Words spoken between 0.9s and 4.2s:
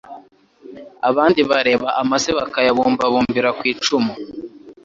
Abandi bareba amase bakayabumababumbira ku icumu,